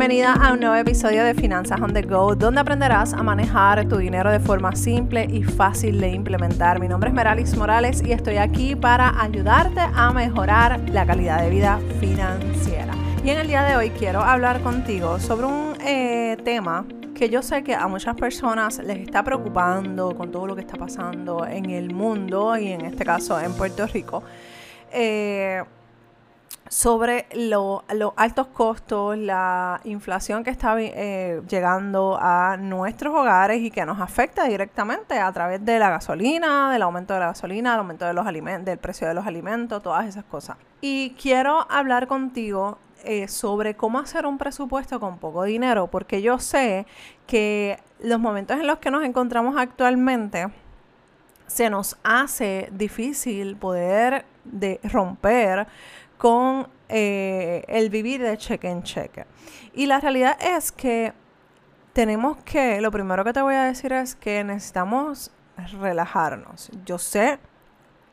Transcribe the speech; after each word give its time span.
bienvenida 0.00 0.32
a 0.32 0.54
un 0.54 0.60
nuevo 0.60 0.76
episodio 0.76 1.22
de 1.24 1.34
Finanzas 1.34 1.78
on 1.78 1.92
the 1.92 2.00
Go, 2.00 2.34
donde 2.34 2.58
aprenderás 2.58 3.12
a 3.12 3.22
manejar 3.22 3.86
tu 3.86 3.98
dinero 3.98 4.32
de 4.32 4.40
forma 4.40 4.74
simple 4.74 5.26
y 5.30 5.42
fácil 5.42 6.00
de 6.00 6.08
implementar. 6.08 6.80
Mi 6.80 6.88
nombre 6.88 7.10
es 7.10 7.14
Meralis 7.14 7.54
Morales 7.54 8.02
y 8.02 8.12
estoy 8.12 8.38
aquí 8.38 8.74
para 8.74 9.20
ayudarte 9.20 9.80
a 9.80 10.10
mejorar 10.10 10.80
la 10.88 11.04
calidad 11.04 11.42
de 11.42 11.50
vida 11.50 11.78
financiera. 12.00 12.94
Y 13.22 13.28
en 13.28 13.40
el 13.40 13.46
día 13.46 13.62
de 13.62 13.76
hoy 13.76 13.90
quiero 13.90 14.22
hablar 14.22 14.62
contigo 14.62 15.20
sobre 15.20 15.44
un 15.44 15.76
eh, 15.84 16.38
tema 16.46 16.86
que 17.14 17.28
yo 17.28 17.42
sé 17.42 17.62
que 17.62 17.74
a 17.74 17.86
muchas 17.86 18.16
personas 18.16 18.78
les 18.78 19.00
está 19.00 19.22
preocupando 19.22 20.16
con 20.16 20.32
todo 20.32 20.46
lo 20.46 20.54
que 20.54 20.62
está 20.62 20.78
pasando 20.78 21.44
en 21.44 21.68
el 21.68 21.92
mundo 21.92 22.56
y 22.56 22.72
en 22.72 22.86
este 22.86 23.04
caso 23.04 23.38
en 23.38 23.52
Puerto 23.52 23.86
Rico. 23.86 24.22
Eh, 24.92 25.62
sobre 26.70 27.26
los 27.34 27.82
altos 28.14 28.46
costos, 28.46 29.18
la 29.18 29.80
inflación 29.82 30.44
que 30.44 30.50
está 30.50 30.76
eh, 30.78 31.42
llegando 31.48 32.16
a 32.18 32.56
nuestros 32.56 33.12
hogares 33.12 33.60
y 33.60 33.72
que 33.72 33.84
nos 33.84 34.00
afecta 34.00 34.44
directamente 34.44 35.18
a 35.18 35.32
través 35.32 35.64
de 35.64 35.80
la 35.80 35.90
gasolina, 35.90 36.70
del 36.70 36.82
aumento 36.82 37.12
de 37.12 37.20
la 37.20 37.26
gasolina, 37.26 37.72
del 37.72 37.80
aumento 37.80 38.06
de 38.06 38.14
los 38.14 38.24
alimentos, 38.24 38.66
del 38.66 38.78
precio 38.78 39.08
de 39.08 39.14
los 39.14 39.26
alimentos, 39.26 39.82
todas 39.82 40.06
esas 40.06 40.22
cosas. 40.22 40.58
Y 40.80 41.10
quiero 41.20 41.66
hablar 41.68 42.06
contigo 42.06 42.78
eh, 43.02 43.26
sobre 43.26 43.74
cómo 43.74 43.98
hacer 43.98 44.24
un 44.24 44.38
presupuesto 44.38 45.00
con 45.00 45.18
poco 45.18 45.42
dinero, 45.42 45.88
porque 45.88 46.22
yo 46.22 46.38
sé 46.38 46.86
que 47.26 47.80
los 47.98 48.20
momentos 48.20 48.60
en 48.60 48.68
los 48.68 48.78
que 48.78 48.92
nos 48.92 49.02
encontramos 49.02 49.56
actualmente 49.58 50.46
se 51.48 51.68
nos 51.68 51.96
hace 52.04 52.68
difícil 52.70 53.56
poder 53.56 54.24
de 54.44 54.78
romper 54.84 55.66
con 56.20 56.68
eh, 56.90 57.64
el 57.66 57.88
vivir 57.88 58.20
de 58.20 58.36
cheque 58.36 58.68
en 58.68 58.82
cheque. 58.82 59.24
Y 59.72 59.86
la 59.86 60.00
realidad 60.00 60.36
es 60.38 60.70
que 60.70 61.14
tenemos 61.94 62.36
que, 62.44 62.78
lo 62.82 62.90
primero 62.90 63.24
que 63.24 63.32
te 63.32 63.40
voy 63.40 63.54
a 63.54 63.64
decir 63.64 63.94
es 63.94 64.16
que 64.16 64.44
necesitamos 64.44 65.30
relajarnos. 65.80 66.70
Yo 66.84 66.98
sé 66.98 67.38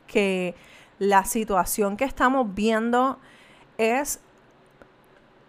que 0.06 0.54
la 0.98 1.26
situación 1.26 1.98
que 1.98 2.06
estamos 2.06 2.54
viendo 2.54 3.18
es 3.76 4.20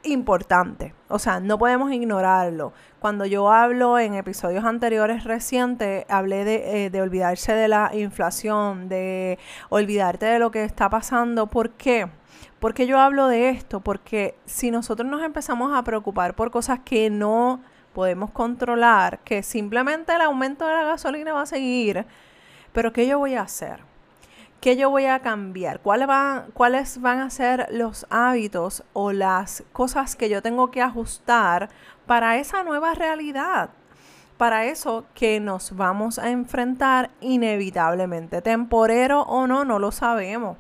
importante. 0.04 0.94
O 1.08 1.18
sea, 1.18 1.40
no 1.40 1.58
podemos 1.58 1.94
ignorarlo. 1.94 2.74
Cuando 3.00 3.26
yo 3.26 3.50
hablo 3.54 3.98
en 4.00 4.16
episodios 4.16 4.66
anteriores 4.66 5.24
recientes, 5.24 6.06
hablé 6.10 6.44
de, 6.44 6.86
eh, 6.86 6.90
de, 6.90 7.02
olvidarse 7.02 7.54
de 7.54 7.70
la 7.70 7.92
inflación, 7.94 8.90
de 8.90 9.40
olvidarte 9.70 10.26
de 10.26 10.40
lo 10.40 10.52
que 10.52 10.66
está 10.66 10.90
pasando. 10.90 11.48
¿Por 11.48 11.70
qué? 11.72 12.19
Porque 12.60 12.88
yo 12.88 13.00
hablo 13.00 13.28
de 13.28 13.50
esto? 13.50 13.80
Porque 13.80 14.36
si 14.46 14.70
nosotros 14.70 15.10
nos 15.10 15.24
empezamos 15.24 15.76
a 15.78 15.84
preocupar 15.84 16.36
por 16.36 16.52
cosas 16.52 16.80
que 16.80 17.10
no 17.10 17.62
podemos 17.94 18.32
controlar, 18.32 19.20
que 19.20 19.44
simplemente 19.44 20.14
el 20.14 20.22
aumento 20.22 20.68
de 20.68 20.74
la 20.74 20.84
gasolina 20.84 21.34
va 21.34 21.44
a 21.44 21.46
seguir, 21.46 22.06
pero 22.74 22.92
¿qué 22.92 23.08
yo 23.08 23.18
voy 23.18 23.36
a 23.36 23.42
hacer? 23.42 23.82
¿Qué 24.60 24.76
yo 24.76 24.90
voy 24.90 25.06
a 25.06 25.20
cambiar? 25.20 25.80
¿Cuáles 25.80 26.08
van, 26.08 26.52
¿Cuáles 26.52 27.00
van 27.00 27.20
a 27.20 27.30
ser 27.30 27.68
los 27.72 28.06
hábitos 28.10 28.84
o 28.92 29.14
las 29.14 29.64
cosas 29.72 30.18
que 30.18 30.28
yo 30.28 30.42
tengo 30.42 30.70
que 30.70 30.82
ajustar 30.82 31.70
para 32.06 32.38
esa 32.38 32.64
nueva 32.64 32.94
realidad? 32.94 33.70
Para 34.38 34.66
eso 34.66 35.06
que 35.14 35.40
nos 35.40 35.78
vamos 35.78 36.20
a 36.20 36.30
enfrentar 36.30 37.10
inevitablemente, 37.22 38.42
temporero 38.42 39.22
o 39.22 39.48
no, 39.48 39.64
no 39.64 39.80
lo 39.80 39.94
sabemos. 39.94 40.58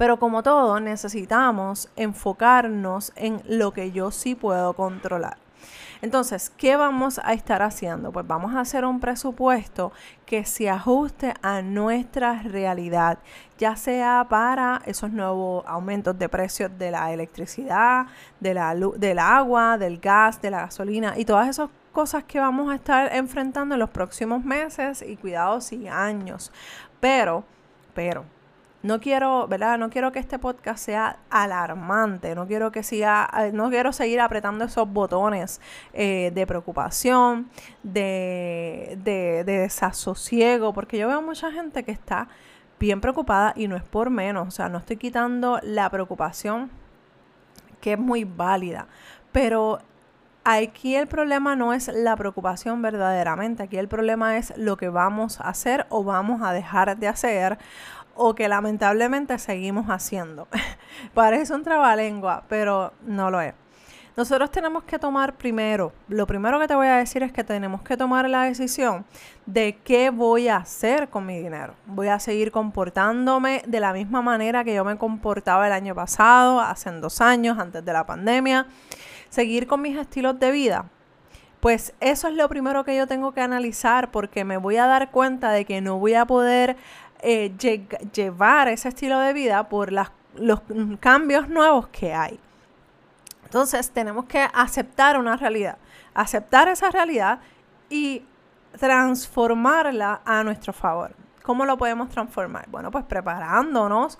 Pero 0.00 0.18
como 0.18 0.42
todo, 0.42 0.80
necesitamos 0.80 1.90
enfocarnos 1.94 3.12
en 3.16 3.42
lo 3.46 3.74
que 3.74 3.92
yo 3.92 4.10
sí 4.10 4.34
puedo 4.34 4.72
controlar. 4.72 5.36
Entonces, 6.00 6.48
¿qué 6.48 6.76
vamos 6.76 7.20
a 7.22 7.34
estar 7.34 7.60
haciendo? 7.60 8.10
Pues 8.10 8.26
vamos 8.26 8.54
a 8.54 8.60
hacer 8.60 8.86
un 8.86 8.98
presupuesto 8.98 9.92
que 10.24 10.46
se 10.46 10.70
ajuste 10.70 11.34
a 11.42 11.60
nuestra 11.60 12.40
realidad, 12.40 13.18
ya 13.58 13.76
sea 13.76 14.26
para 14.26 14.80
esos 14.86 15.10
nuevos 15.10 15.66
aumentos 15.66 16.18
de 16.18 16.30
precios 16.30 16.70
de 16.78 16.92
la 16.92 17.12
electricidad, 17.12 18.06
de 18.40 18.54
la 18.54 18.74
del 18.74 19.18
agua, 19.18 19.76
del 19.76 19.98
gas, 19.98 20.40
de 20.40 20.50
la 20.50 20.60
gasolina 20.62 21.12
y 21.18 21.26
todas 21.26 21.46
esas 21.46 21.68
cosas 21.92 22.24
que 22.24 22.40
vamos 22.40 22.72
a 22.72 22.76
estar 22.76 23.14
enfrentando 23.14 23.74
en 23.74 23.80
los 23.80 23.90
próximos 23.90 24.42
meses 24.46 25.04
y 25.06 25.18
cuidados 25.18 25.74
y 25.74 25.88
años. 25.88 26.50
Pero, 27.00 27.44
pero, 27.92 28.24
no 28.82 29.00
quiero, 29.00 29.46
¿verdad? 29.46 29.78
No 29.78 29.90
quiero 29.90 30.10
que 30.12 30.18
este 30.18 30.38
podcast 30.38 30.84
sea 30.84 31.18
alarmante, 31.28 32.34
no 32.34 32.46
quiero 32.46 32.72
que 32.72 32.82
siga, 32.82 33.28
eh, 33.38 33.50
no 33.52 33.68
quiero 33.68 33.92
seguir 33.92 34.20
apretando 34.20 34.64
esos 34.64 34.90
botones 34.90 35.60
eh, 35.92 36.30
de 36.34 36.46
preocupación, 36.46 37.50
de, 37.82 38.98
de, 39.02 39.44
de 39.44 39.58
desasosiego, 39.58 40.72
porque 40.72 40.98
yo 40.98 41.08
veo 41.08 41.20
mucha 41.20 41.52
gente 41.52 41.84
que 41.84 41.92
está 41.92 42.28
bien 42.78 43.00
preocupada 43.02 43.52
y 43.54 43.68
no 43.68 43.76
es 43.76 43.82
por 43.82 44.08
menos, 44.08 44.48
o 44.48 44.50
sea, 44.50 44.68
no 44.70 44.78
estoy 44.78 44.96
quitando 44.96 45.60
la 45.62 45.90
preocupación 45.90 46.70
que 47.82 47.92
es 47.92 47.98
muy 47.98 48.24
válida, 48.24 48.86
pero 49.32 49.80
aquí 50.44 50.96
el 50.96 51.06
problema 51.06 51.54
no 51.56 51.74
es 51.74 51.88
la 51.88 52.16
preocupación 52.16 52.80
verdaderamente, 52.80 53.62
aquí 53.62 53.76
el 53.76 53.88
problema 53.88 54.38
es 54.38 54.56
lo 54.56 54.76
que 54.78 54.88
vamos 54.88 55.40
a 55.40 55.48
hacer 55.50 55.86
o 55.90 56.04
vamos 56.04 56.40
a 56.42 56.52
dejar 56.52 56.96
de 56.96 57.08
hacer 57.08 57.58
o 58.22 58.34
que 58.34 58.48
lamentablemente 58.48 59.38
seguimos 59.38 59.86
haciendo. 59.86 60.46
Parece 61.14 61.54
un 61.54 61.64
trabalengua, 61.64 62.44
pero 62.50 62.92
no 63.06 63.30
lo 63.30 63.40
es. 63.40 63.54
Nosotros 64.14 64.50
tenemos 64.50 64.84
que 64.84 64.98
tomar 64.98 65.36
primero, 65.36 65.92
lo 66.08 66.26
primero 66.26 66.60
que 66.60 66.68
te 66.68 66.74
voy 66.74 66.88
a 66.88 66.96
decir 66.96 67.22
es 67.22 67.32
que 67.32 67.44
tenemos 67.44 67.80
que 67.80 67.96
tomar 67.96 68.28
la 68.28 68.42
decisión 68.42 69.06
de 69.46 69.78
qué 69.82 70.10
voy 70.10 70.48
a 70.48 70.56
hacer 70.56 71.08
con 71.08 71.24
mi 71.24 71.38
dinero. 71.38 71.72
Voy 71.86 72.08
a 72.08 72.18
seguir 72.18 72.52
comportándome 72.52 73.62
de 73.66 73.80
la 73.80 73.94
misma 73.94 74.20
manera 74.20 74.64
que 74.64 74.74
yo 74.74 74.84
me 74.84 74.98
comportaba 74.98 75.66
el 75.66 75.72
año 75.72 75.94
pasado, 75.94 76.60
hace 76.60 76.90
dos 76.90 77.22
años, 77.22 77.58
antes 77.58 77.82
de 77.82 77.92
la 77.94 78.04
pandemia, 78.04 78.66
seguir 79.30 79.66
con 79.66 79.80
mis 79.80 79.96
estilos 79.96 80.38
de 80.38 80.50
vida. 80.50 80.84
Pues 81.60 81.94
eso 82.00 82.28
es 82.28 82.34
lo 82.34 82.48
primero 82.48 82.84
que 82.84 82.96
yo 82.96 83.06
tengo 83.06 83.32
que 83.32 83.40
analizar 83.40 84.10
porque 84.10 84.44
me 84.44 84.58
voy 84.58 84.76
a 84.76 84.86
dar 84.86 85.10
cuenta 85.10 85.52
de 85.52 85.64
que 85.64 85.80
no 85.80 85.98
voy 85.98 86.14
a 86.14 86.26
poder 86.26 86.76
eh, 87.22 87.52
llevar 88.12 88.68
ese 88.68 88.88
estilo 88.88 89.18
de 89.18 89.32
vida 89.32 89.68
por 89.68 89.92
los 89.92 90.10
cambios 91.00 91.48
nuevos 91.48 91.88
que 91.88 92.14
hay. 92.14 92.38
Entonces 93.44 93.90
tenemos 93.90 94.26
que 94.26 94.46
aceptar 94.54 95.18
una 95.18 95.36
realidad, 95.36 95.76
aceptar 96.14 96.68
esa 96.68 96.90
realidad 96.90 97.40
y 97.88 98.22
transformarla 98.78 100.20
a 100.24 100.44
nuestro 100.44 100.72
favor. 100.72 101.12
¿Cómo 101.42 101.64
lo 101.64 101.76
podemos 101.76 102.08
transformar? 102.10 102.68
Bueno, 102.68 102.90
pues 102.90 103.04
preparándonos 103.04 104.18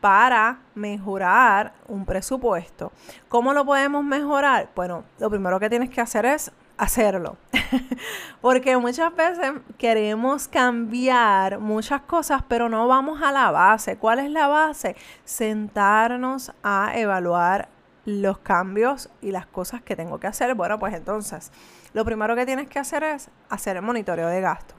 para 0.00 0.60
mejorar 0.74 1.74
un 1.88 2.06
presupuesto. 2.06 2.90
¿Cómo 3.28 3.52
lo 3.52 3.66
podemos 3.66 4.02
mejorar? 4.02 4.70
Bueno, 4.74 5.04
lo 5.18 5.28
primero 5.28 5.60
que 5.60 5.68
tienes 5.68 5.90
que 5.90 6.00
hacer 6.00 6.24
es 6.24 6.50
hacerlo. 6.80 7.36
Porque 8.40 8.76
muchas 8.78 9.14
veces 9.14 9.52
queremos 9.76 10.48
cambiar 10.48 11.58
muchas 11.58 12.00
cosas, 12.02 12.42
pero 12.48 12.68
no 12.68 12.88
vamos 12.88 13.22
a 13.22 13.30
la 13.30 13.50
base. 13.50 13.98
¿Cuál 13.98 14.20
es 14.20 14.30
la 14.30 14.48
base? 14.48 14.96
Sentarnos 15.24 16.52
a 16.62 16.92
evaluar 16.94 17.68
los 18.06 18.38
cambios 18.38 19.10
y 19.20 19.30
las 19.30 19.44
cosas 19.46 19.82
que 19.82 19.94
tengo 19.94 20.18
que 20.18 20.26
hacer. 20.26 20.54
Bueno, 20.54 20.78
pues 20.78 20.94
entonces, 20.94 21.52
lo 21.92 22.04
primero 22.04 22.34
que 22.34 22.46
tienes 22.46 22.66
que 22.68 22.78
hacer 22.78 23.02
es 23.04 23.28
hacer 23.50 23.76
el 23.76 23.82
monitoreo 23.82 24.28
de 24.28 24.40
gastos. 24.40 24.76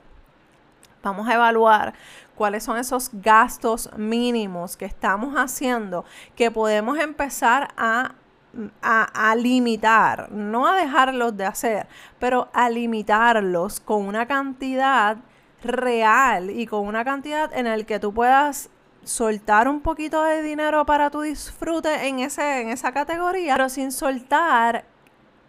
Vamos 1.04 1.28
a 1.28 1.36
evaluar 1.36 1.94
cuáles 2.36 2.64
son 2.64 2.78
esos 2.78 3.10
gastos 3.14 3.90
mínimos 3.96 4.76
que 4.76 4.86
estamos 4.86 5.36
haciendo 5.36 6.04
que 6.36 6.50
podemos 6.50 6.98
empezar 7.00 7.70
a 7.78 8.14
a, 8.82 9.36
limitar, 9.36 10.32
no 10.32 10.68
a 10.68 10.76
dejarlos 10.76 11.36
de 11.38 11.46
hacer, 11.46 11.88
pero 12.20 12.50
a 12.54 12.70
limitarlos 12.70 13.80
con 13.80 14.06
una 14.06 14.26
cantidad 14.28 15.18
real 15.64 16.50
y 16.50 16.66
con 16.66 16.86
una 16.86 17.06
cantidad 17.06 17.54
en 17.54 17.68
el 17.68 17.86
que 17.86 18.00
tú 18.00 18.14
puedas 18.14 18.70
soltar 19.04 19.68
un 19.68 19.82
poquito 19.82 20.24
de 20.24 20.42
dinero 20.42 20.86
para 20.86 21.10
tu 21.10 21.22
disfrute 21.22 22.08
en, 22.08 22.20
ese, 22.20 22.62
en 22.62 22.70
esa 22.70 22.92
categoría, 22.92 23.56
pero 23.56 23.70
sin 23.70 23.92
soltar 23.92 24.86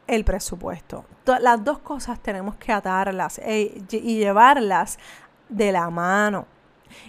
el 0.06 0.24
presupuesto. 0.24 1.04
Las 1.40 1.62
dos 1.64 1.78
cosas 1.78 2.20
tenemos 2.20 2.56
que 2.56 2.72
atarlas 2.72 3.38
eh, 3.44 3.82
y 3.90 4.18
llevarlas 4.18 4.98
de 5.48 5.72
la 5.72 5.88
mano. 5.90 6.46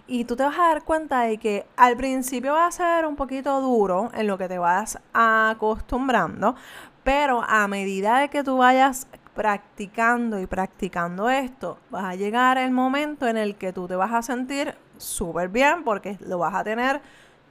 Y 0.07 0.25
tú 0.25 0.35
te 0.35 0.43
vas 0.43 0.57
a 0.57 0.67
dar 0.67 0.83
cuenta 0.83 1.21
de 1.21 1.37
que 1.37 1.65
al 1.75 1.95
principio 1.97 2.53
va 2.53 2.67
a 2.67 2.71
ser 2.71 3.05
un 3.05 3.15
poquito 3.15 3.61
duro 3.61 4.11
en 4.13 4.27
lo 4.27 4.37
que 4.37 4.47
te 4.47 4.57
vas 4.57 4.99
acostumbrando, 5.13 6.55
pero 7.03 7.43
a 7.43 7.67
medida 7.67 8.19
de 8.19 8.29
que 8.29 8.43
tú 8.43 8.57
vayas 8.57 9.07
practicando 9.33 10.39
y 10.39 10.45
practicando 10.45 11.29
esto, 11.29 11.77
va 11.93 12.09
a 12.09 12.15
llegar 12.15 12.57
el 12.57 12.71
momento 12.71 13.27
en 13.27 13.37
el 13.37 13.55
que 13.55 13.73
tú 13.73 13.87
te 13.87 13.95
vas 13.95 14.13
a 14.13 14.21
sentir 14.21 14.75
súper 14.97 15.49
bien 15.49 15.83
porque 15.83 16.17
lo 16.21 16.37
vas 16.37 16.53
a 16.53 16.63
tener 16.63 17.01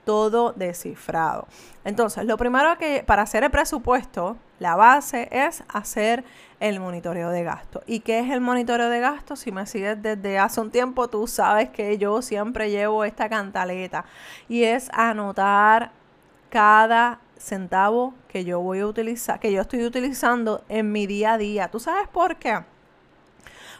todo 0.04 0.52
descifrado. 0.52 1.46
Entonces, 1.84 2.24
lo 2.24 2.36
primero 2.36 2.76
que 2.78 3.04
para 3.06 3.22
hacer 3.22 3.44
el 3.44 3.50
presupuesto, 3.50 4.36
La 4.62 4.76
base 4.76 5.28
es 5.32 5.64
hacer 5.66 6.22
el 6.60 6.78
monitoreo 6.78 7.30
de 7.30 7.42
gasto. 7.42 7.82
¿Y 7.84 7.98
qué 7.98 8.20
es 8.20 8.30
el 8.30 8.40
monitoreo 8.40 8.90
de 8.90 9.00
gasto? 9.00 9.34
Si 9.34 9.50
me 9.50 9.66
sigues 9.66 10.00
desde 10.00 10.38
hace 10.38 10.60
un 10.60 10.70
tiempo, 10.70 11.08
tú 11.08 11.26
sabes 11.26 11.70
que 11.70 11.98
yo 11.98 12.22
siempre 12.22 12.70
llevo 12.70 13.02
esta 13.02 13.28
cantaleta 13.28 14.04
y 14.48 14.62
es 14.62 14.88
anotar 14.92 15.90
cada 16.48 17.18
centavo 17.36 18.14
que 18.28 18.44
yo 18.44 18.60
voy 18.60 18.78
a 18.78 18.86
utilizar, 18.86 19.40
que 19.40 19.50
yo 19.50 19.62
estoy 19.62 19.84
utilizando 19.84 20.62
en 20.68 20.92
mi 20.92 21.08
día 21.08 21.32
a 21.32 21.38
día. 21.38 21.68
¿Tú 21.68 21.80
sabes 21.80 22.06
por 22.06 22.36
qué? 22.36 22.60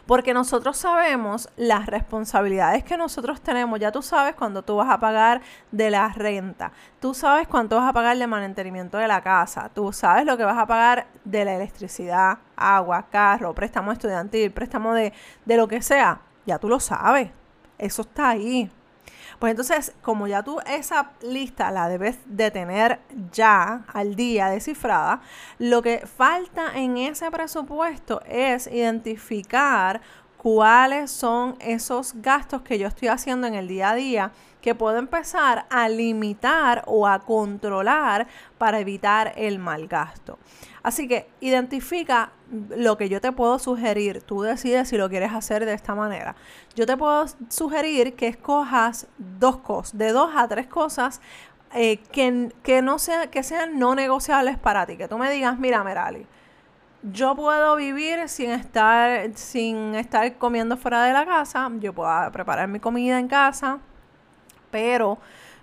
Porque 0.05 0.33
nosotros 0.33 0.77
sabemos 0.77 1.49
las 1.55 1.85
responsabilidades 1.85 2.83
que 2.83 2.97
nosotros 2.97 3.39
tenemos. 3.41 3.79
Ya 3.79 3.91
tú 3.91 4.01
sabes 4.01 4.35
cuando 4.35 4.61
tú 4.61 4.75
vas 4.75 4.89
a 4.89 4.99
pagar 4.99 5.41
de 5.71 5.89
la 5.89 6.09
renta. 6.09 6.73
Tú 6.99 7.13
sabes 7.13 7.47
cuánto 7.47 7.77
vas 7.77 7.89
a 7.89 7.93
pagar 7.93 8.17
de 8.17 8.27
mantenimiento 8.27 8.97
de 8.97 9.07
la 9.07 9.21
casa. 9.21 9.69
Tú 9.73 9.93
sabes 9.93 10.25
lo 10.25 10.35
que 10.35 10.43
vas 10.43 10.57
a 10.57 10.67
pagar 10.67 11.07
de 11.23 11.45
la 11.45 11.55
electricidad, 11.55 12.39
agua, 12.57 13.05
carro, 13.09 13.53
préstamo 13.53 13.93
estudiantil, 13.93 14.51
préstamo 14.51 14.93
de, 14.93 15.13
de 15.45 15.57
lo 15.57 15.67
que 15.67 15.81
sea. 15.81 16.19
Ya 16.45 16.59
tú 16.59 16.67
lo 16.67 16.81
sabes. 16.81 17.31
Eso 17.77 18.01
está 18.01 18.29
ahí. 18.29 18.69
Pues 19.43 19.51
entonces, 19.51 19.93
como 20.01 20.25
ya 20.27 20.41
tú 20.41 20.61
esa 20.65 21.11
lista 21.21 21.69
la 21.69 21.89
debes 21.89 22.17
de 22.25 22.49
tener 22.49 23.01
ya 23.33 23.83
al 23.91 24.15
día 24.15 24.47
descifrada, 24.47 25.19
lo 25.59 25.81
que 25.81 26.07
falta 26.07 26.71
en 26.75 26.95
ese 26.95 27.29
presupuesto 27.29 28.21
es 28.25 28.67
identificar 28.67 29.99
cuáles 30.37 31.11
son 31.11 31.57
esos 31.59 32.13
gastos 32.21 32.61
que 32.61 32.79
yo 32.79 32.87
estoy 32.87 33.09
haciendo 33.09 33.45
en 33.45 33.55
el 33.55 33.67
día 33.67 33.89
a 33.89 33.95
día 33.95 34.31
que 34.61 34.75
puedo 34.75 34.97
empezar 34.97 35.65
a 35.69 35.89
limitar 35.89 36.83
o 36.87 37.05
a 37.05 37.19
controlar 37.19 38.27
para 38.57 38.79
evitar 38.79 39.33
el 39.35 39.59
mal 39.59 39.89
gasto. 39.89 40.39
Así 40.83 41.05
que 41.05 41.27
identifica 41.41 42.31
lo 42.69 42.97
que 42.97 43.09
yo 43.09 43.21
te 43.21 43.31
puedo 43.31 43.59
sugerir. 43.59 44.21
Tú 44.21 44.41
decides 44.41 44.89
si 44.89 44.97
lo 44.97 45.09
quieres 45.09 45.33
hacer 45.33 45.65
de 45.65 45.73
esta 45.73 45.95
manera. 45.95 46.35
Yo 46.75 46.85
te 46.85 46.95
puedo 46.97 47.25
sugerir 47.49 48.15
que 48.15 48.27
escojas 48.27 49.07
dos 49.17 49.57
cosas, 49.57 49.97
de 49.97 50.11
dos 50.11 50.31
a 50.35 50.47
tres 50.47 50.67
cosas 50.67 51.21
eh, 51.73 51.97
que, 52.11 52.81
no 52.81 52.99
sea, 52.99 53.27
que 53.27 53.43
sean 53.43 53.79
no 53.79 53.95
negociables 53.95 54.57
para 54.57 54.85
ti. 54.85 54.97
Que 54.97 55.07
tú 55.07 55.17
me 55.17 55.31
digas, 55.31 55.57
mira, 55.57 55.83
Merali, 55.83 56.25
yo 57.01 57.35
puedo 57.35 57.75
vivir 57.75 58.29
sin 58.29 58.51
estar, 58.51 59.31
sin 59.35 59.95
estar 59.95 60.37
comiendo 60.37 60.77
fuera 60.77 61.03
de 61.03 61.13
la 61.13 61.25
casa. 61.25 61.69
Yo 61.79 61.93
puedo 61.93 62.31
preparar 62.31 62.67
mi 62.67 62.79
comida 62.79 63.19
en 63.19 63.27
casa, 63.27 63.79
pero 64.71 65.17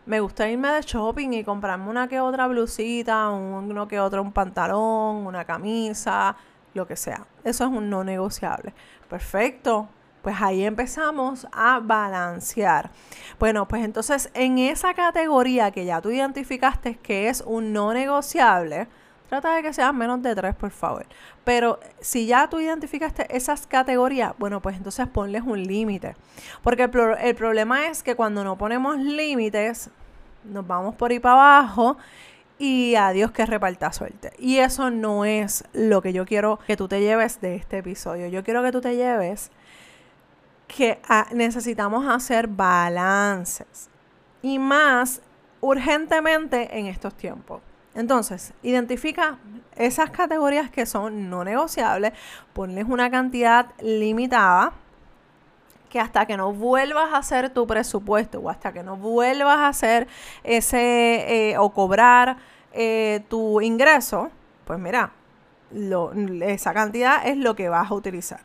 me 0.07 0.19
gusta 0.21 0.49
irme 0.49 0.69
de 0.69 0.83
shopping 0.83 1.33
y 1.35 1.45
comprarme 1.45 1.89
una 1.89 2.09
que 2.09 2.21
otra 2.21 2.47
blusita, 2.49 3.29
uno 3.31 3.87
que 3.87 4.01
otro 4.01 4.23
un 4.23 4.33
pantalón, 4.33 5.27
una 5.27 5.45
camisa, 5.45 6.37
lo 6.75 6.87
que 6.87 6.97
sea. 6.97 7.27
Eso 7.45 7.65
es 7.65 7.71
un 7.71 7.91
no 7.91 8.05
negociable. 8.05 8.73
Perfecto. 9.09 9.89
Pues 10.23 10.37
ahí 10.41 10.65
empezamos 10.65 11.47
a 11.51 11.81
balancear. 11.81 12.91
Bueno, 13.39 13.67
pues 13.67 13.83
entonces 13.83 14.31
en 14.35 14.59
esa 14.59 14.93
categoría 14.93 15.71
que 15.71 15.87
ya 15.87 16.03
tú 16.03 16.11
identificaste 16.11 16.97
que 16.97 17.31
es 17.31 17.41
un 17.41 17.73
no 17.73 17.95
negociable, 17.95 18.87
trata 19.31 19.55
de 19.55 19.63
que 19.63 19.73
sean 19.73 19.97
menos 19.97 20.23
de 20.23 20.35
tres, 20.35 20.55
por 20.55 20.73
favor. 20.73 21.07
Pero 21.45 21.81
si 22.01 22.27
ya 22.27 22.51
tú 22.51 22.61
identificaste 22.61 23.35
esas 23.35 23.67
categorías, 23.67 24.35
bueno, 24.39 24.61
pues 24.61 24.77
entonces 24.77 25.07
ponles 25.09 25.43
un 25.43 25.63
límite. 25.63 26.17
Porque 26.63 26.83
el, 26.83 26.91
el 27.23 27.35
problema 27.35 27.87
es 27.87 28.03
que 28.03 28.15
cuando 28.15 28.45
no 28.45 28.59
ponemos 28.59 28.99
límites, 28.99 29.89
nos 30.45 30.67
vamos 30.67 30.95
por 30.97 31.11
ahí 31.11 31.19
para 31.19 31.61
abajo 31.61 31.97
y 32.61 32.95
adiós 32.95 33.31
que 33.31 33.47
reparta 33.47 33.91
suerte. 33.91 34.33
Y 34.39 34.59
eso 34.59 34.91
no 34.91 35.25
es 35.25 35.65
lo 35.73 36.03
que 36.03 36.13
yo 36.13 36.27
quiero 36.27 36.59
que 36.67 36.77
tú 36.77 36.89
te 36.89 37.01
lleves 37.01 37.41
de 37.41 37.57
este 37.57 37.79
episodio. 37.79 38.29
Yo 38.29 38.45
quiero 38.45 38.63
que 38.63 38.71
tú 38.71 38.83
te 38.83 38.97
lleves 38.97 39.51
que 40.69 41.01
ah, 41.09 41.27
necesitamos 41.33 42.07
hacer 42.07 42.49
balances 42.49 43.89
y 44.43 44.59
más 44.59 45.23
urgentemente 45.63 46.79
en 46.79 46.85
estos 46.85 47.15
tiempos. 47.15 47.63
Entonces, 47.95 48.53
identifica 48.63 49.39
esas 49.75 50.11
categorías 50.11 50.71
que 50.71 50.85
son 50.85 51.31
no 51.31 51.45
negociables, 51.45 52.13
ponles 52.53 52.85
una 52.87 53.11
cantidad 53.11 53.73
limitada 53.81 54.75
que 55.91 56.01
hasta 56.01 56.25
que 56.25 56.37
no 56.37 56.55
vuelvas 56.55 57.13
a 57.13 57.19
hacer 57.19 57.51
tu 57.51 57.67
presupuesto 57.67 58.39
o 58.39 58.49
hasta 58.49 58.73
que 58.73 58.83
no 58.83 58.97
vuelvas 58.97 59.59
a 59.59 59.69
hacer 59.69 60.09
ese 60.45 61.51
eh, 61.51 61.59
o 61.59 61.71
cobrar 61.71 62.39
eh, 62.73 63.25
tu 63.29 63.61
ingreso, 63.61 64.31
pues 64.65 64.79
mira, 64.79 65.13
esa 66.43 66.73
cantidad 66.73 67.27
es 67.27 67.37
lo 67.37 67.55
que 67.55 67.69
vas 67.69 67.91
a 67.91 67.95
utilizar. 67.95 68.41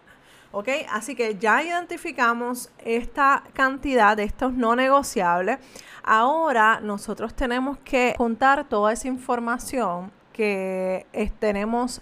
¿Ok? 0.51 0.69
Así 0.89 1.15
que 1.15 1.38
ya 1.38 1.62
identificamos 1.63 2.71
esta 2.80 3.44
cantidad 3.53 4.15
de 4.15 4.24
estos 4.24 4.53
no 4.53 4.75
negociables. 4.75 5.59
Ahora 6.03 6.80
nosotros 6.81 7.33
tenemos 7.33 7.77
que 7.80 8.15
juntar 8.18 8.63
toda 8.63 8.94
esa 8.94 9.07
información 9.07 10.12
que 10.31 11.06
tenemos 11.39 12.01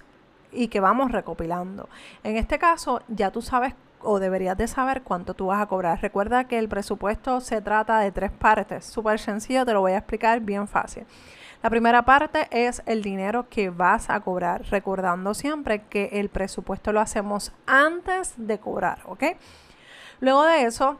y 0.51 0.67
que 0.67 0.79
vamos 0.79 1.11
recopilando. 1.11 1.89
En 2.23 2.37
este 2.37 2.59
caso, 2.59 3.01
ya 3.07 3.31
tú 3.31 3.41
sabes 3.41 3.73
o 4.03 4.19
deberías 4.19 4.57
de 4.57 4.67
saber 4.67 5.01
cuánto 5.01 5.33
tú 5.33 5.47
vas 5.47 5.61
a 5.61 5.65
cobrar. 5.65 6.01
Recuerda 6.01 6.45
que 6.45 6.59
el 6.59 6.69
presupuesto 6.69 7.41
se 7.41 7.61
trata 7.61 7.99
de 7.99 8.11
tres 8.11 8.31
partes. 8.31 8.85
Súper 8.85 9.19
sencillo, 9.19 9.65
te 9.65 9.73
lo 9.73 9.81
voy 9.81 9.93
a 9.93 9.97
explicar 9.97 10.39
bien 10.41 10.67
fácil. 10.67 11.05
La 11.63 11.69
primera 11.69 12.03
parte 12.03 12.47
es 12.51 12.81
el 12.85 13.01
dinero 13.01 13.47
que 13.49 13.69
vas 13.69 14.09
a 14.09 14.19
cobrar, 14.19 14.63
recordando 14.69 15.33
siempre 15.33 15.83
que 15.83 16.09
el 16.11 16.27
presupuesto 16.27 16.91
lo 16.91 16.99
hacemos 16.99 17.53
antes 17.65 18.33
de 18.35 18.59
cobrar, 18.59 18.99
¿ok? 19.05 19.23
Luego 20.19 20.43
de 20.43 20.63
eso, 20.63 20.97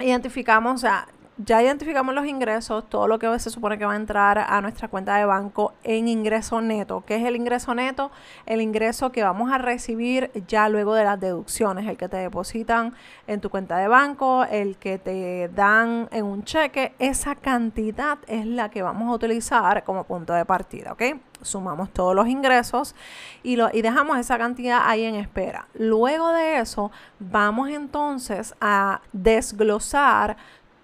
identificamos, 0.00 0.74
o 0.74 0.78
sea, 0.78 1.08
ya 1.44 1.62
identificamos 1.62 2.14
los 2.14 2.26
ingresos, 2.26 2.88
todo 2.88 3.08
lo 3.08 3.18
que 3.18 3.38
se 3.38 3.50
supone 3.50 3.78
que 3.78 3.86
va 3.86 3.94
a 3.94 3.96
entrar 3.96 4.38
a 4.38 4.60
nuestra 4.60 4.88
cuenta 4.88 5.16
de 5.16 5.24
banco 5.24 5.72
en 5.82 6.08
ingreso 6.08 6.60
neto. 6.60 7.02
¿Qué 7.06 7.16
es 7.16 7.24
el 7.24 7.36
ingreso 7.36 7.74
neto? 7.74 8.10
El 8.46 8.60
ingreso 8.60 9.12
que 9.12 9.22
vamos 9.22 9.50
a 9.50 9.58
recibir 9.58 10.30
ya 10.46 10.68
luego 10.68 10.94
de 10.94 11.04
las 11.04 11.18
deducciones, 11.18 11.88
el 11.88 11.96
que 11.96 12.08
te 12.08 12.18
depositan 12.18 12.94
en 13.26 13.40
tu 13.40 13.50
cuenta 13.50 13.78
de 13.78 13.88
banco, 13.88 14.44
el 14.44 14.76
que 14.76 14.98
te 14.98 15.48
dan 15.48 16.08
en 16.12 16.24
un 16.24 16.44
cheque. 16.44 16.94
Esa 16.98 17.34
cantidad 17.34 18.18
es 18.26 18.46
la 18.46 18.70
que 18.70 18.82
vamos 18.82 19.08
a 19.08 19.12
utilizar 19.12 19.84
como 19.84 20.04
punto 20.04 20.32
de 20.32 20.44
partida, 20.44 20.92
¿ok? 20.92 21.02
Sumamos 21.40 21.90
todos 21.90 22.14
los 22.14 22.28
ingresos 22.28 22.94
y, 23.42 23.56
lo, 23.56 23.68
y 23.72 23.82
dejamos 23.82 24.18
esa 24.18 24.38
cantidad 24.38 24.82
ahí 24.84 25.04
en 25.04 25.16
espera. 25.16 25.66
Luego 25.74 26.30
de 26.30 26.58
eso, 26.58 26.92
vamos 27.18 27.68
entonces 27.70 28.54
a 28.60 29.00
desglosar 29.12 30.36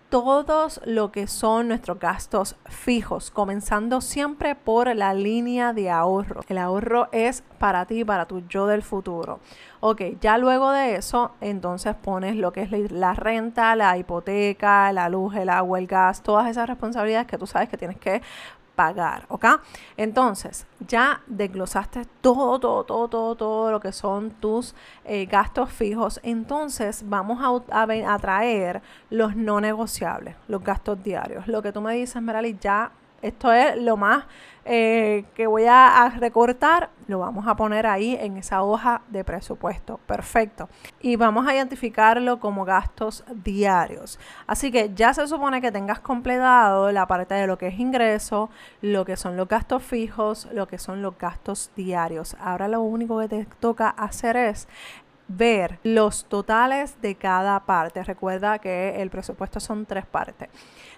todos 0.09 0.81
lo 0.85 1.13
que 1.13 1.27
son 1.27 1.69
nuestros 1.69 1.99
gastos 1.99 2.57
fijos, 2.65 3.31
comenzando 3.31 4.01
siempre 4.01 4.55
por 4.55 4.95
la 4.97 5.13
línea 5.13 5.73
de 5.73 5.91
ahorro. 5.91 6.41
El 6.49 6.59
ahorro 6.59 7.09
es 7.13 7.43
para 7.59 7.85
ti, 7.85 8.05
para 8.05 8.27
tu 8.27 8.41
yo 8.49 8.67
del 8.67 8.83
futuro. 8.83 9.41
Ok, 9.81 10.03
ya 10.21 10.39
luego 10.39 10.71
de 10.71 10.97
eso, 10.97 11.33
entonces 11.41 11.95
pones 11.95 12.37
lo 12.37 12.53
que 12.53 12.63
es 12.63 12.91
la 12.91 13.15
renta, 13.15 13.77
la 13.77 13.97
hipoteca, 13.97 14.93
la 14.93 15.09
luz, 15.09 15.37
el 15.37 15.51
agua, 15.51 15.79
el 15.79 15.87
gas, 15.87 16.23
todas 16.23 16.49
esas 16.49 16.69
responsabilidades 16.69 17.27
que 17.27 17.39
tú 17.39 17.47
sabes 17.47 17.69
que 17.69 17.77
tienes 17.77 17.99
que 17.99 18.23
pagar, 18.79 19.25
¿ok? 19.27 19.45
Entonces, 19.97 20.65
ya 20.87 21.21
desglosaste 21.27 22.07
todo, 22.21 22.61
todo, 22.61 22.85
todo, 22.85 23.09
todo, 23.09 23.35
todo 23.35 23.73
lo 23.73 23.81
que 23.81 23.91
son 23.91 24.31
tus 24.31 24.73
eh, 25.05 25.27
gastos 25.27 25.73
fijos. 25.73 26.21
Entonces, 26.23 27.03
vamos 27.05 27.41
a, 27.73 27.83
a, 27.83 28.19
traer 28.21 28.81
los 29.11 29.35
no 29.35 29.61
negociables, 29.61 30.37
los 30.47 30.63
gastos 30.63 31.03
diarios. 31.03 31.49
Lo 31.49 31.61
que 31.61 31.73
tú 31.73 31.81
me 31.81 31.93
dices, 31.95 32.23
Merali, 32.23 32.57
ya 32.61 32.93
esto 33.23 33.53
es 33.53 33.77
lo 33.77 33.97
más 33.97 34.25
eh, 34.71 35.25
que 35.35 35.47
voy 35.47 35.65
a, 35.67 36.11
recortar, 36.19 36.91
lo 37.07 37.21
vamos 37.21 37.47
a 37.47 37.57
poner 37.57 37.87
ahí 37.87 38.19
en 38.21 38.37
esa 38.37 38.63
hoja 38.63 39.01
de 39.09 39.25
presupuesto. 39.25 39.99
Perfecto. 40.07 40.69
Y 41.01 41.17
vamos 41.17 41.49
a 41.49 41.55
identificarlo 41.55 42.39
como 42.39 42.67
gastos 42.67 43.25
diarios. 43.35 44.19
Así 44.47 44.71
que 44.71 44.93
ya 44.95 45.15
se 45.15 45.27
supone 45.27 45.63
que 45.63 45.73
tengas 45.73 46.01
completado 46.01 46.93
la 46.93 47.07
parte 47.07 47.35
de 47.35 47.47
lo 47.47 47.57
que 47.57 47.69
es 47.69 47.79
ingreso, 47.81 48.51
lo 48.83 49.07
que 49.07 49.17
son 49.17 49.39
los 49.39 49.49
gastos 49.49 49.83
fijos, 49.83 50.47
lo 50.53 50.69
que 50.69 50.77
son 50.77 51.01
los 51.01 51.17
gastos 51.17 51.71
diarios. 51.75 52.37
Ahora 52.39 52.69
lo 52.69 52.83
único 52.83 53.19
que 53.21 53.29
te 53.29 53.47
toca 53.61 53.89
hacer 53.89 54.37
es 54.37 54.69
ver 55.29 55.79
los 55.83 56.25
totales 56.25 57.01
de 57.01 57.15
cada 57.15 57.61
parte. 57.61 58.03
Recuerda 58.03 58.59
que 58.59 59.01
el 59.01 59.11
presupuesto 59.11 59.61
son 59.61 59.87
tres 59.87 60.07
partes. 60.07 60.49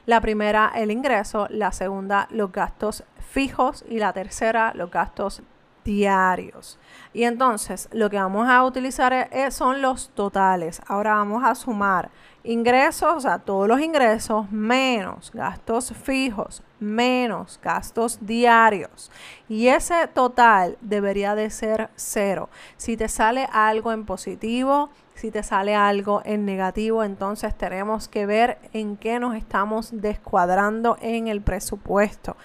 La 0.06 0.20
primera, 0.20 0.72
el 0.74 0.90
ingreso, 0.90 1.46
la 1.50 1.72
segunda, 1.72 2.28
los 2.30 2.50
gastos 2.50 3.04
fijos 3.30 3.84
y 3.88 3.98
la 3.98 4.12
tercera, 4.12 4.72
los 4.74 4.90
gastos 4.90 5.42
diarios. 5.84 6.78
Y 7.12 7.24
entonces 7.24 7.88
lo 7.92 8.10
que 8.10 8.16
vamos 8.16 8.48
a 8.48 8.64
utilizar 8.64 9.28
son 9.50 9.82
los 9.82 10.10
totales. 10.10 10.80
Ahora 10.86 11.14
vamos 11.14 11.44
a 11.44 11.54
sumar 11.54 12.10
ingresos, 12.44 13.16
o 13.16 13.20
sea, 13.20 13.38
todos 13.38 13.68
los 13.68 13.80
ingresos 13.80 14.50
menos 14.50 15.30
gastos 15.32 15.92
fijos, 15.92 16.62
menos 16.78 17.60
gastos 17.62 18.18
diarios. 18.20 19.10
Y 19.48 19.68
ese 19.68 20.06
total 20.08 20.78
debería 20.80 21.34
de 21.34 21.50
ser 21.50 21.90
cero. 21.96 22.48
Si 22.76 22.96
te 22.96 23.08
sale 23.08 23.48
algo 23.52 23.92
en 23.92 24.04
positivo, 24.06 24.90
si 25.14 25.30
te 25.30 25.42
sale 25.42 25.74
algo 25.74 26.22
en 26.24 26.44
negativo, 26.44 27.04
entonces 27.04 27.56
tenemos 27.56 28.08
que 28.08 28.26
ver 28.26 28.58
en 28.72 28.96
qué 28.96 29.18
nos 29.18 29.34
estamos 29.36 29.90
descuadrando 29.92 30.96
en 31.00 31.28
el 31.28 31.42
presupuesto 31.42 32.36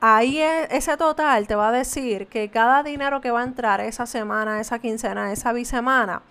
ahí 0.00 0.38
e, 0.38 0.68
ese 0.70 0.96
total 0.96 1.46
te 1.46 1.54
va 1.54 1.68
a 1.68 1.72
decir 1.72 2.26
que 2.28 2.50
cada 2.50 2.82
dinero 2.82 3.20
que 3.20 3.30
va 3.30 3.40
a 3.40 3.44
entrar 3.44 3.80
esa 3.80 4.06
semana, 4.06 4.60
esa 4.60 4.78
quincena, 4.78 5.32
esa 5.32 5.52
bisemana, 5.52 6.22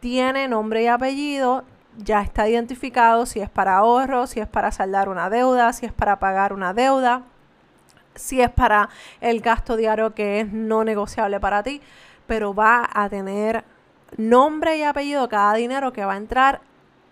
tiene 0.00 0.48
nombre 0.48 0.82
y 0.82 0.86
apellido, 0.86 1.64
ya 1.98 2.22
está 2.22 2.48
identificado 2.48 3.26
si 3.26 3.40
es 3.40 3.50
para 3.50 3.76
ahorro, 3.76 4.26
si 4.26 4.40
es 4.40 4.48
para 4.48 4.72
saldar 4.72 5.08
una 5.08 5.30
deuda, 5.30 5.72
si 5.72 5.86
es 5.86 5.92
para 5.92 6.18
pagar 6.18 6.52
una 6.52 6.74
deuda, 6.74 7.22
si 8.14 8.40
es 8.40 8.50
para 8.50 8.88
el 9.20 9.40
gasto 9.40 9.76
diario 9.76 10.14
que 10.14 10.40
es 10.40 10.52
no 10.52 10.84
negociable 10.84 11.40
para 11.40 11.62
ti, 11.62 11.80
pero 12.26 12.54
va 12.54 12.88
a 12.92 13.08
tener 13.08 13.64
nombre 14.16 14.76
y 14.76 14.82
apellido 14.82 15.28
cada 15.28 15.54
dinero 15.54 15.92
que 15.92 16.04
va 16.04 16.14
a 16.14 16.16
entrar 16.16 16.60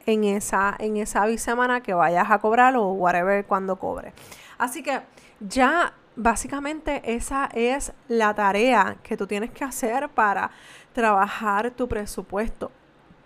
en 0.06 0.24
esa, 0.24 0.74
en 0.78 0.96
esa 0.96 1.26
bisemana 1.26 1.80
que 1.80 1.94
vayas 1.94 2.30
a 2.30 2.38
cobrar 2.38 2.76
o 2.76 2.92
whatever 2.92 3.44
cuando 3.44 3.76
cobre. 3.76 4.12
Así 4.58 4.82
que 4.82 5.00
ya 5.40 5.92
básicamente 6.16 7.02
esa 7.04 7.48
es 7.52 7.92
la 8.08 8.34
tarea 8.34 8.96
que 9.02 9.16
tú 9.16 9.26
tienes 9.26 9.50
que 9.50 9.64
hacer 9.64 10.08
para 10.08 10.50
trabajar 10.92 11.70
tu 11.70 11.88
presupuesto. 11.88 12.70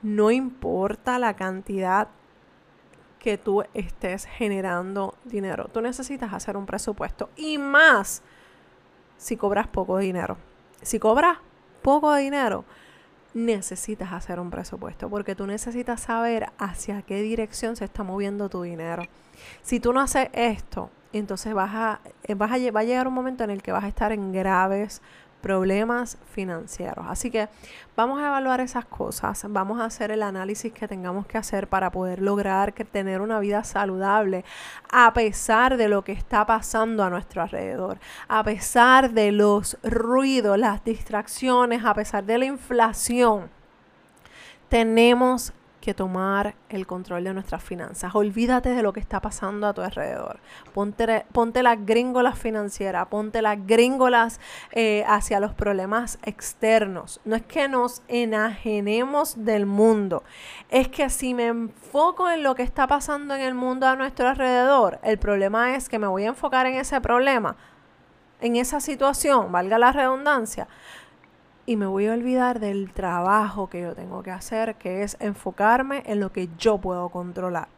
No 0.03 0.31
importa 0.31 1.19
la 1.19 1.35
cantidad 1.35 2.09
que 3.19 3.39
tú 3.39 3.65
estés 3.75 4.25
generando 4.27 5.15
dinero. 5.25 5.69
Tú 5.73 5.81
necesitas 5.81 6.33
hacer 6.33 6.57
un 6.57 6.65
presupuesto 6.65 7.31
y 7.37 7.59
más 7.59 8.23
si 9.17 9.37
cobras 9.37 9.67
poco 9.67 9.99
dinero. 9.99 10.37
Si 10.83 10.99
cobras 10.99 11.39
poco 11.83 12.15
dinero, 12.15 12.65
necesitas 13.35 14.13
hacer 14.13 14.41
un 14.41 14.51
presupuesto 14.51 15.11
porque 15.11 15.35
tú 15.35 15.47
necesitas 15.47 16.01
saber 16.01 16.47
hacia 16.59 17.03
qué 17.03 17.21
dirección 17.21 17.77
se 17.77 17.85
está 17.85 18.03
moviendo 18.03 18.49
tu 18.49 18.63
dinero. 18.63 19.03
Si 19.63 19.81
tú 19.81 19.93
no 19.93 20.01
haces 20.01 20.29
esto, 20.33 20.91
entonces 21.13 21.53
vas 21.53 21.75
a, 21.75 22.01
eh, 22.25 22.35
vas 22.35 22.51
va 22.51 22.81
a 22.81 22.85
llegar 22.85 23.09
un 23.09 23.15
momento 23.15 23.45
en 23.45 23.51
el 23.51 23.63
que 23.63 23.73
vas 23.73 23.85
a 23.85 23.89
estar 23.89 24.13
en 24.13 24.33
graves 24.33 25.03
problemas 25.41 26.19
financieros. 26.33 27.07
Así 27.09 27.31
que 27.31 27.49
vamos 27.95 28.21
a 28.21 28.27
evaluar 28.27 28.61
esas 28.61 28.85
cosas, 28.85 29.45
vamos 29.49 29.81
a 29.81 29.85
hacer 29.85 30.11
el 30.11 30.23
análisis 30.23 30.73
que 30.73 30.89
tengamos 30.89 31.27
que 31.27 31.39
hacer 31.39 31.69
para 31.69 31.91
poder 31.91 32.21
lograr 32.21 32.75
que 32.75 32.85
tener 32.85 33.21
una 33.21 33.39
vida 33.39 33.63
saludable 33.65 34.45
a 34.91 35.13
pesar 35.13 35.77
de 35.77 35.89
lo 35.89 36.03
que 36.03 36.13
está 36.13 36.45
pasando 36.47 37.05
a 37.05 37.11
nuestro 37.11 37.43
alrededor, 37.43 37.99
a 38.29 38.43
pesar 38.43 39.11
de 39.13 39.33
los 39.33 39.79
ruidos, 39.83 40.59
las 40.59 40.85
distracciones, 40.85 41.85
a 41.85 41.95
pesar 41.95 42.25
de 42.25 42.39
la 42.39 42.45
inflación. 42.47 43.49
Tenemos 44.69 45.53
que 45.87 45.95
tomar 45.95 46.57
el 46.69 46.85
control 46.85 47.23
de 47.23 47.33
nuestras 47.33 47.63
finanzas. 47.63 48.13
Olvídate 48.17 48.71
de 48.71 48.83
lo 48.83 48.93
que 48.93 48.99
está 48.99 49.21
pasando 49.21 49.69
a 49.69 49.73
tu 49.73 49.83
alrededor. 49.83 50.41
Ponte, 50.75 51.25
ponte 51.31 51.63
las 51.63 51.87
gringolas 51.87 52.37
financieras, 52.37 53.07
ponte 53.07 53.41
las 53.41 53.65
gringolas 53.69 54.41
eh, 54.73 55.05
hacia 55.07 55.39
los 55.39 55.55
problemas 55.55 56.19
externos. 56.25 57.21
No 57.25 57.37
es 57.37 57.43
que 57.43 57.69
nos 57.69 58.03
enajenemos 58.09 59.45
del 59.45 59.65
mundo, 59.65 60.25
es 60.71 60.89
que 60.89 61.09
si 61.09 61.35
me 61.35 61.47
enfoco 61.47 62.29
en 62.29 62.43
lo 62.43 62.57
que 62.57 62.65
está 62.65 62.89
pasando 62.89 63.37
en 63.37 63.43
el 63.43 63.55
mundo 63.55 63.87
a 63.87 63.95
nuestro 63.95 64.29
alrededor, 64.29 64.99
el 65.05 65.19
problema 65.19 65.77
es 65.77 65.89
que 65.89 66.01
me 66.01 66.09
voy 66.09 66.25
a 66.25 66.31
enfocar 66.31 66.67
en 66.67 66.75
ese 66.75 67.01
problema, 67.01 67.55
en 68.41 68.57
esa 68.57 68.81
situación, 68.81 69.53
valga 69.53 69.79
la 69.79 69.93
redundancia 69.93 70.67
y 71.67 71.77
me 71.77 71.87
voy 71.87 72.07
a 72.07 72.13
olvidar 72.13 72.61
del 72.61 72.93
trabajo 72.93 73.69
que 73.69 73.83
yo 73.83 73.95
tengo 73.95 74.23
que 74.23 74.31
hacer, 74.31 74.77
que 74.77 75.03
es 75.03 75.17
enfocarme 75.21 76.05
en 76.07 76.21
lo 76.21 76.33
que 76.33 76.49
yo 76.57 76.79
puedo 76.79 77.09
controlar. 77.09 77.69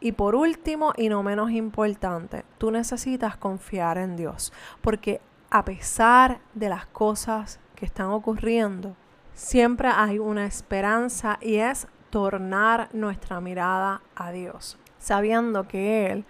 Y 0.00 0.12
por 0.12 0.34
último, 0.34 0.92
y 0.96 1.08
no 1.08 1.22
menos 1.22 1.52
importante, 1.52 2.44
tú 2.58 2.70
necesitas 2.70 3.36
confiar 3.36 3.96
en 3.96 4.16
Dios, 4.16 4.52
porque 4.82 5.20
a 5.48 5.64
pesar 5.64 6.40
de 6.52 6.68
las 6.68 6.86
cosas 6.86 7.60
que 7.76 7.86
están 7.86 8.08
ocurriendo, 8.08 8.96
siempre 9.32 9.88
hay 9.88 10.18
una 10.18 10.44
esperanza 10.44 11.38
y 11.40 11.56
es 11.56 11.86
tornar 12.10 12.88
nuestra 12.92 13.40
mirada 13.40 14.02
a 14.14 14.32
Dios, 14.32 14.78
sabiendo 14.98 15.66
que 15.68 16.10
Él 16.10 16.24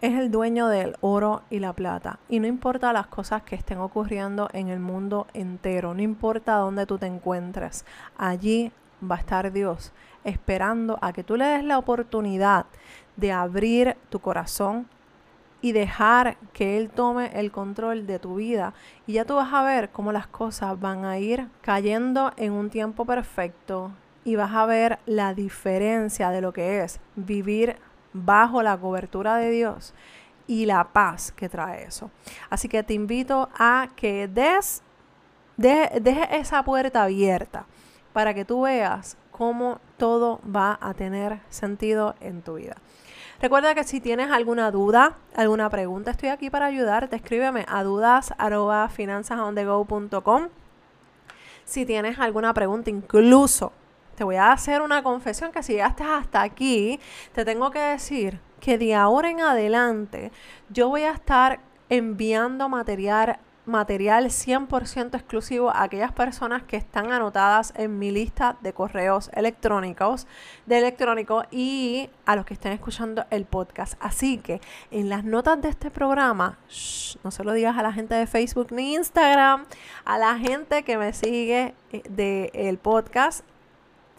es 0.00 0.18
el 0.18 0.30
dueño 0.30 0.68
del 0.68 0.96
oro 1.00 1.42
y 1.50 1.58
la 1.58 1.72
plata. 1.72 2.18
Y 2.28 2.40
no 2.40 2.46
importa 2.46 2.92
las 2.92 3.06
cosas 3.06 3.42
que 3.42 3.54
estén 3.54 3.78
ocurriendo 3.78 4.48
en 4.52 4.68
el 4.68 4.80
mundo 4.80 5.26
entero, 5.34 5.94
no 5.94 6.02
importa 6.02 6.54
dónde 6.54 6.86
tú 6.86 6.98
te 6.98 7.06
encuentres, 7.06 7.84
allí 8.16 8.72
va 9.08 9.16
a 9.16 9.18
estar 9.18 9.52
Dios 9.52 9.92
esperando 10.24 10.98
a 11.00 11.12
que 11.12 11.24
tú 11.24 11.36
le 11.36 11.46
des 11.46 11.64
la 11.64 11.78
oportunidad 11.78 12.66
de 13.16 13.32
abrir 13.32 13.96
tu 14.08 14.20
corazón 14.20 14.86
y 15.62 15.72
dejar 15.72 16.36
que 16.52 16.78
Él 16.78 16.90
tome 16.90 17.30
el 17.38 17.50
control 17.50 18.06
de 18.06 18.18
tu 18.18 18.36
vida. 18.36 18.72
Y 19.06 19.14
ya 19.14 19.24
tú 19.24 19.34
vas 19.34 19.52
a 19.52 19.62
ver 19.62 19.90
cómo 19.90 20.12
las 20.12 20.26
cosas 20.26 20.78
van 20.80 21.04
a 21.04 21.18
ir 21.18 21.48
cayendo 21.60 22.32
en 22.36 22.52
un 22.52 22.70
tiempo 22.70 23.04
perfecto 23.04 23.92
y 24.24 24.36
vas 24.36 24.52
a 24.54 24.66
ver 24.66 24.98
la 25.06 25.34
diferencia 25.34 26.30
de 26.30 26.40
lo 26.40 26.52
que 26.52 26.82
es 26.82 27.00
vivir 27.16 27.76
bajo 28.12 28.62
la 28.62 28.76
cobertura 28.76 29.36
de 29.36 29.50
Dios 29.50 29.94
y 30.46 30.66
la 30.66 30.92
paz 30.92 31.32
que 31.32 31.48
trae 31.48 31.84
eso. 31.84 32.10
Así 32.48 32.68
que 32.68 32.82
te 32.82 32.94
invito 32.94 33.48
a 33.54 33.88
que 33.94 34.26
des, 34.26 34.82
deje 35.56 36.36
esa 36.36 36.64
puerta 36.64 37.04
abierta 37.04 37.66
para 38.12 38.34
que 38.34 38.44
tú 38.44 38.62
veas 38.62 39.16
cómo 39.30 39.80
todo 39.96 40.40
va 40.44 40.78
a 40.80 40.94
tener 40.94 41.40
sentido 41.48 42.16
en 42.20 42.42
tu 42.42 42.54
vida. 42.54 42.76
Recuerda 43.40 43.74
que 43.74 43.84
si 43.84 44.00
tienes 44.00 44.30
alguna 44.30 44.70
duda, 44.70 45.16
alguna 45.34 45.70
pregunta, 45.70 46.10
estoy 46.10 46.28
aquí 46.28 46.50
para 46.50 46.66
ayudarte. 46.66 47.16
Escríbeme 47.16 47.64
a 47.68 47.82
dudas.finanzasondego.com. 47.82 50.48
Si 51.64 51.86
tienes 51.86 52.18
alguna 52.18 52.52
pregunta, 52.52 52.90
incluso 52.90 53.72
te 54.20 54.24
voy 54.24 54.36
a 54.36 54.52
hacer 54.52 54.82
una 54.82 55.02
confesión 55.02 55.50
que 55.50 55.62
si 55.62 55.72
llegaste 55.72 56.04
hasta 56.04 56.42
aquí, 56.42 57.00
te 57.32 57.46
tengo 57.46 57.70
que 57.70 57.78
decir 57.78 58.38
que 58.60 58.76
de 58.76 58.94
ahora 58.94 59.30
en 59.30 59.40
adelante 59.40 60.30
yo 60.68 60.90
voy 60.90 61.04
a 61.04 61.12
estar 61.12 61.60
enviando 61.88 62.68
material 62.68 63.38
material 63.64 64.26
100% 64.26 65.14
exclusivo 65.14 65.70
a 65.70 65.84
aquellas 65.84 66.12
personas 66.12 66.62
que 66.64 66.76
están 66.76 67.12
anotadas 67.12 67.72
en 67.76 67.98
mi 67.98 68.10
lista 68.10 68.56
de 68.60 68.72
correos 68.72 69.30
electrónicos, 69.32 70.26
de 70.66 70.78
electrónico 70.78 71.44
y 71.50 72.10
a 72.26 72.36
los 72.36 72.44
que 72.44 72.54
estén 72.54 72.72
escuchando 72.72 73.24
el 73.30 73.46
podcast. 73.46 73.94
Así 74.00 74.38
que 74.38 74.60
en 74.90 75.08
las 75.08 75.24
notas 75.24 75.62
de 75.62 75.70
este 75.70 75.90
programa, 75.90 76.58
no 77.24 77.30
se 77.30 77.44
lo 77.44 77.52
digas 77.52 77.78
a 77.78 77.82
la 77.82 77.92
gente 77.92 78.14
de 78.14 78.26
Facebook 78.26 78.68
ni 78.70 78.94
Instagram, 78.94 79.64
a 80.04 80.18
la 80.18 80.36
gente 80.36 80.82
que 80.82 80.98
me 80.98 81.12
sigue 81.12 81.74
eh, 81.92 82.02
del 82.10 82.78
podcast, 82.78 83.44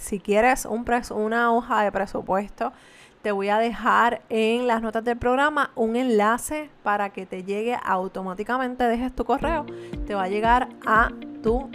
si 0.02 0.20
quieres 0.20 0.66
un 0.66 0.84
una 1.12 1.54
hoja 1.54 1.84
de 1.84 1.92
presupuesto, 1.92 2.74
te 3.22 3.32
voy 3.32 3.50
a 3.50 3.60
dejar 3.60 4.22
en 4.30 4.66
las 4.66 4.82
notas 4.82 5.04
del 5.04 5.16
programa 5.16 5.72
un 5.76 5.96
enlace 5.96 6.70
para 6.82 7.12
que 7.12 7.28
te 7.28 7.44
llegue 7.44 7.78
automáticamente, 7.86 8.84
dejes 8.86 9.16
tu 9.16 9.26
correo, 9.26 9.66
te 10.08 10.16
va 10.16 10.24
a 10.24 10.28
llegar 10.28 10.70
a 10.86 11.10
tu 11.44 11.70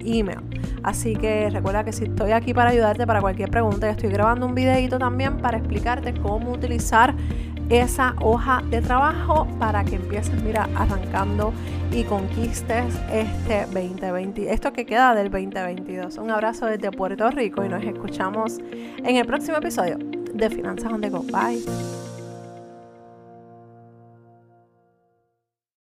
email. 0.00 0.40
Así 0.82 1.16
que 1.16 1.48
recuerda 1.48 1.84
que 1.84 1.92
si 1.94 2.04
estoy 2.04 2.32
aquí 2.32 2.52
para 2.52 2.70
ayudarte 2.70 3.06
para 3.06 3.22
cualquier 3.22 3.50
pregunta, 3.50 3.88
estoy 3.88 4.10
grabando 4.10 4.44
un 4.44 4.54
videito 4.54 4.98
también 4.98 5.38
para 5.38 5.56
explicarte 5.56 6.12
cómo 6.20 6.52
utilizar 6.52 7.14
esa 7.70 8.14
hoja 8.20 8.62
de 8.70 8.80
trabajo 8.80 9.46
para 9.58 9.84
que 9.84 9.96
empieces, 9.96 10.42
mira, 10.42 10.68
arrancando 10.76 11.52
y 11.92 12.04
conquistes 12.04 12.94
este 13.12 13.66
2020, 13.66 14.52
esto 14.52 14.72
que 14.72 14.84
queda 14.84 15.14
del 15.14 15.30
2022. 15.30 16.18
Un 16.18 16.30
abrazo 16.30 16.66
desde 16.66 16.90
Puerto 16.90 17.30
Rico 17.30 17.64
y 17.64 17.68
nos 17.68 17.82
escuchamos 17.84 18.58
en 18.58 19.16
el 19.16 19.26
próximo 19.26 19.58
episodio 19.58 19.98
de 19.98 20.50
Finanzas 20.50 20.92
on 20.92 21.00
the. 21.00 21.10
Bye. 21.10 22.03